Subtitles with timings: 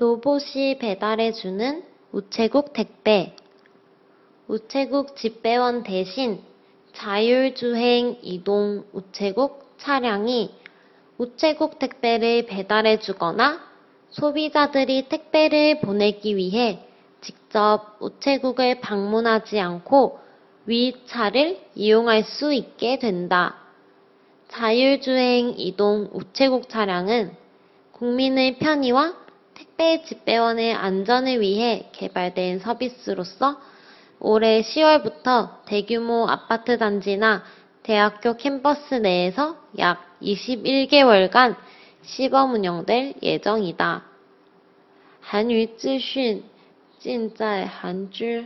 [0.00, 3.36] 로봇이 배달해주는 우체국 택배.
[4.48, 6.40] 우체국 집배원 대신
[6.94, 10.54] 자율주행 이동 우체국 차량이
[11.18, 13.60] 우체국 택배를 배달해주거나
[14.08, 16.78] 소비자들이 택배를 보내기 위해
[17.20, 20.18] 직접 우체국을 방문하지 않고
[20.64, 23.58] 위 차를 이용할 수 있게 된다.
[24.48, 27.36] 자율주행 이동 우체국 차량은
[27.92, 29.28] 국민의 편의와
[29.79, 33.59] 택배 집배원의 안전을 위해 개발된 서비스로서
[34.19, 37.43] 올해 10월부터 대규모 아파트 단지나
[37.83, 41.55] 대학교 캠퍼스 내에서 약 21개월간
[42.03, 44.03] 시범 운영될 예정이다.
[45.21, 46.43] 韩语资讯
[46.99, 48.45] 尽在韩知。